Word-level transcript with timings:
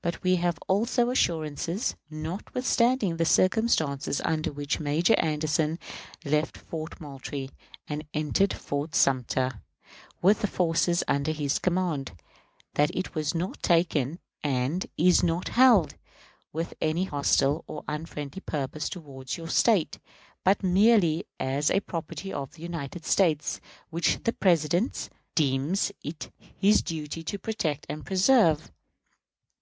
But 0.00 0.22
we 0.22 0.36
have 0.36 0.58
also 0.66 1.10
assurances, 1.10 1.94
notwithstanding 2.08 3.18
the 3.18 3.26
circumstances 3.26 4.22
under 4.24 4.50
which 4.50 4.80
Major 4.80 5.12
Anderson 5.18 5.78
left 6.24 6.56
Fort 6.56 6.98
Moultrie 7.02 7.50
and 7.86 8.06
entered 8.14 8.54
Fort 8.54 8.94
Sumter 8.94 9.60
with 10.22 10.40
the 10.40 10.46
forces 10.46 11.04
under 11.06 11.32
his 11.32 11.58
command, 11.58 12.12
that 12.72 12.90
it 12.96 13.14
was 13.14 13.34
not 13.34 13.62
taken, 13.62 14.18
and 14.42 14.86
is 14.96 15.22
not 15.22 15.48
held, 15.48 15.96
with 16.50 16.72
any 16.80 17.04
hostile 17.04 17.62
or 17.66 17.84
unfriendly 17.86 18.40
purpose 18.40 18.88
toward 18.88 19.36
your 19.36 19.48
State, 19.48 19.98
but 20.44 20.62
merely 20.62 21.26
as 21.38 21.70
property 21.86 22.32
of 22.32 22.52
the 22.52 22.62
United 22.62 23.04
States, 23.04 23.60
which 23.90 24.22
the 24.22 24.32
President 24.32 25.10
deems 25.34 25.92
it 26.02 26.30
his 26.56 26.80
duty 26.82 27.22
to 27.22 27.38
protect 27.38 27.84
and 27.90 28.06
preserve. 28.06 28.72